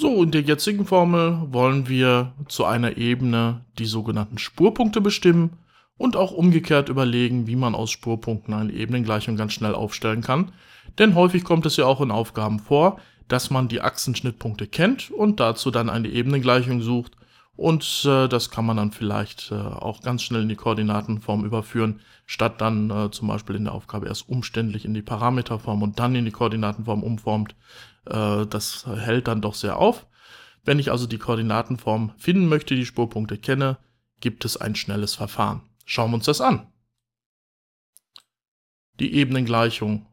[0.00, 5.58] So, in der jetzigen Formel wollen wir zu einer Ebene die sogenannten Spurpunkte bestimmen
[5.96, 10.52] und auch umgekehrt überlegen, wie man aus Spurpunkten eine Ebenengleichung ganz schnell aufstellen kann.
[11.00, 15.40] Denn häufig kommt es ja auch in Aufgaben vor, dass man die Achsenschnittpunkte kennt und
[15.40, 17.16] dazu dann eine Ebenengleichung sucht.
[17.56, 21.98] Und äh, das kann man dann vielleicht äh, auch ganz schnell in die Koordinatenform überführen,
[22.24, 26.14] statt dann äh, zum Beispiel in der Aufgabe erst umständlich in die Parameterform und dann
[26.14, 27.56] in die Koordinatenform umformt.
[28.08, 30.06] Äh, das hält dann doch sehr auf.
[30.64, 33.78] Wenn ich also die Koordinatenform finden möchte, die Spurpunkte kenne,
[34.20, 35.62] gibt es ein schnelles Verfahren.
[35.84, 36.66] Schauen wir uns das an.
[39.00, 40.06] Die Ebenengleichung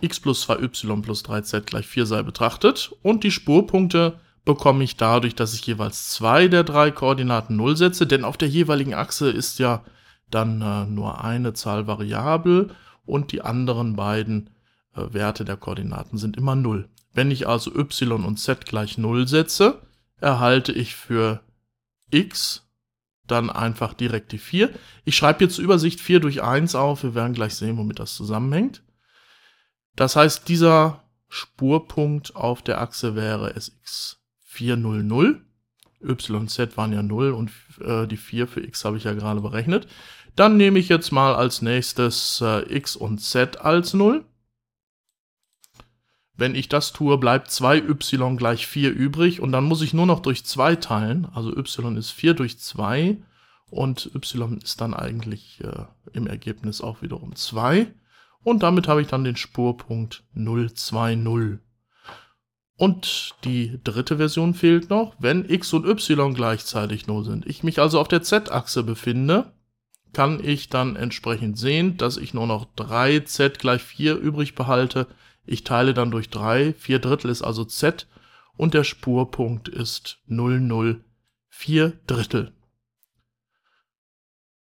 [0.00, 5.36] x plus 2y plus 3z gleich 4 sei betrachtet und die Spurpunkte bekomme ich dadurch,
[5.36, 9.60] dass ich jeweils zwei der drei Koordinaten 0 setze, denn auf der jeweiligen Achse ist
[9.60, 9.84] ja
[10.30, 12.74] dann äh, nur eine Zahl variabel
[13.04, 14.50] und die anderen beiden
[14.94, 16.88] Werte der Koordinaten sind immer 0.
[17.14, 19.82] Wenn ich also y und z gleich 0 setze,
[20.20, 21.40] erhalte ich für
[22.10, 22.68] x
[23.26, 24.70] dann einfach direkt die 4.
[25.04, 27.02] Ich schreibe hier zur Übersicht 4 durch 1 auf.
[27.02, 28.82] Wir werden gleich sehen, womit das zusammenhängt.
[29.96, 35.40] Das heißt, dieser Spurpunkt auf der Achse wäre Sx 400.
[36.04, 37.50] Y und Z waren ja 0 und
[37.80, 39.86] äh, die 4 für x habe ich ja gerade berechnet.
[40.34, 44.24] Dann nehme ich jetzt mal als nächstes äh, x und z als 0.
[46.42, 50.18] Wenn ich das tue, bleibt 2y gleich 4 übrig und dann muss ich nur noch
[50.18, 51.28] durch 2 teilen.
[51.32, 53.16] Also y ist 4 durch 2
[53.70, 57.86] und y ist dann eigentlich äh, im Ergebnis auch wiederum 2.
[58.42, 61.60] Und damit habe ich dann den Spurpunkt 020.
[62.76, 67.46] Und die dritte Version fehlt noch, wenn x und y gleichzeitig 0 sind.
[67.46, 69.52] Ich mich also auf der z-Achse befinde,
[70.12, 75.06] kann ich dann entsprechend sehen, dass ich nur noch 3z gleich 4 übrig behalte.
[75.44, 78.06] Ich teile dann durch 3, 4 Drittel ist also z
[78.56, 81.02] und der Spurpunkt ist 00
[81.48, 82.52] 4 Drittel.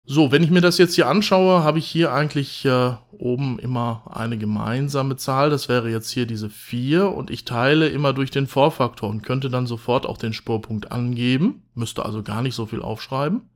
[0.04, 4.10] So, wenn ich mir das jetzt hier anschaue, habe ich hier eigentlich äh, oben immer
[4.12, 5.48] eine gemeinsame Zahl.
[5.48, 9.48] Das wäre jetzt hier diese 4 und ich teile immer durch den Vorfaktor und könnte
[9.48, 11.62] dann sofort auch den Spurpunkt angeben.
[11.74, 13.48] Müsste also gar nicht so viel aufschreiben.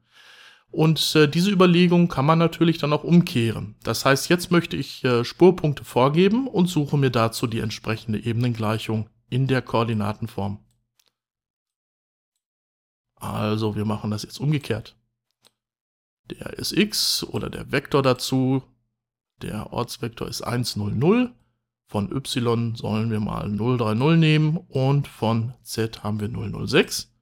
[0.71, 3.77] Und äh, diese Überlegung kann man natürlich dann auch umkehren.
[3.83, 9.09] Das heißt, jetzt möchte ich äh, Spurpunkte vorgeben und suche mir dazu die entsprechende Ebenengleichung
[9.31, 10.59] in der Koordinatenform.
[13.15, 14.97] Also, wir machen das jetzt umgekehrt
[16.31, 18.63] der ist x oder der Vektor dazu.
[19.43, 21.33] Der Ortsvektor ist 1, 0, 0.
[21.89, 26.51] Von y sollen wir mal 0, 3, 0 nehmen und von z haben wir 0,
[26.51, 27.13] 0, 6.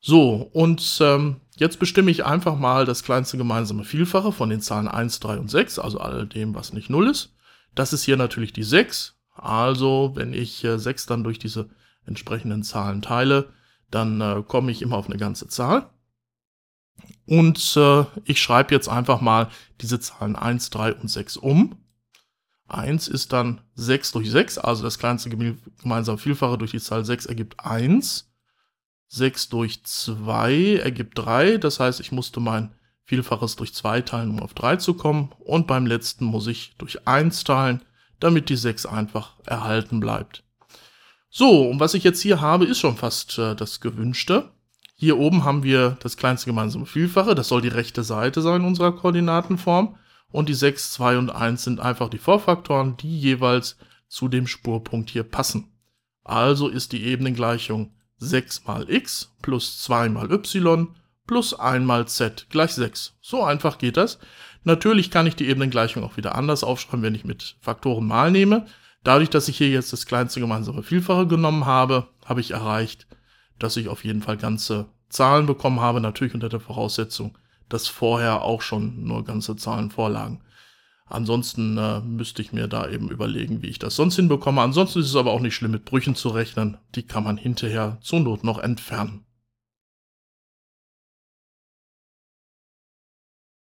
[0.00, 4.88] So, und ähm, jetzt bestimme ich einfach mal das kleinste gemeinsame Vielfache von den Zahlen
[4.88, 7.36] 1, 3 und 6, also all dem, was nicht 0 ist.
[7.74, 9.16] Das ist hier natürlich die 6.
[9.34, 11.70] Also, wenn ich äh, 6 dann durch diese
[12.04, 13.52] entsprechenden Zahlen teile,
[13.90, 15.90] dann äh, komme ich immer auf eine ganze Zahl.
[17.26, 19.48] Und äh, ich schreibe jetzt einfach mal
[19.80, 21.76] diese Zahlen 1, 3 und 6 um.
[22.68, 27.26] 1 ist dann 6 durch 6, also das kleinste gemeinsame Vielfache durch die Zahl 6
[27.26, 28.29] ergibt 1.
[29.12, 32.72] 6 durch 2 ergibt 3, das heißt, ich musste mein
[33.04, 35.32] Vielfaches durch 2 teilen, um auf 3 zu kommen.
[35.40, 37.82] Und beim letzten muss ich durch 1 teilen,
[38.20, 40.44] damit die 6 einfach erhalten bleibt.
[41.28, 44.50] So, und was ich jetzt hier habe, ist schon fast äh, das Gewünschte.
[44.94, 48.92] Hier oben haben wir das kleinste gemeinsame Vielfache, das soll die rechte Seite sein unserer
[48.92, 49.96] Koordinatenform.
[50.30, 55.10] Und die 6, 2 und 1 sind einfach die Vorfaktoren, die jeweils zu dem Spurpunkt
[55.10, 55.72] hier passen.
[56.22, 60.88] Also ist die Ebenengleichung 6 mal x plus 2 mal y
[61.26, 63.16] plus 1 mal z gleich 6.
[63.20, 64.18] So einfach geht das.
[64.64, 68.66] Natürlich kann ich die Ebenengleichung auch wieder anders aufschreiben, wenn ich mit Faktoren mal nehme.
[69.04, 73.06] Dadurch, dass ich hier jetzt das kleinste gemeinsame Vielfache genommen habe, habe ich erreicht,
[73.58, 77.36] dass ich auf jeden Fall ganze Zahlen bekommen habe, natürlich unter der Voraussetzung,
[77.68, 80.42] dass vorher auch schon nur ganze Zahlen vorlagen.
[81.10, 84.62] Ansonsten äh, müsste ich mir da eben überlegen, wie ich das sonst hinbekomme.
[84.62, 86.78] Ansonsten ist es aber auch nicht schlimm, mit Brüchen zu rechnen.
[86.94, 89.24] Die kann man hinterher zur Not noch entfernen.